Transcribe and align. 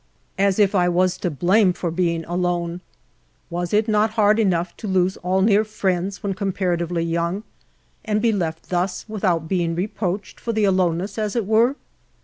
As 0.39 0.57
if 0.57 0.73
I 0.73 0.89
was 0.89 1.15
to 1.17 1.29
blame 1.29 1.73
for 1.73 1.91
being 1.91 2.25
alone! 2.25 2.81
Was 3.51 3.71
it 3.71 3.87
not 3.87 4.09
hard 4.17 4.39
enough 4.39 4.75
to 4.77 4.87
lose 4.87 5.15
all 5.17 5.43
near 5.43 5.63
friends 5.63 6.23
when 6.23 6.33
comparatively 6.33 7.03
young, 7.03 7.43
and 8.03 8.19
be 8.19 8.31
left 8.31 8.69
thus, 8.69 9.05
without 9.07 9.47
being 9.47 9.75
reproached 9.75 10.39
for 10.39 10.53
the 10.53 10.65
aloneness, 10.65 11.19
as 11.19 11.35
it 11.35 11.45
were 11.45 11.75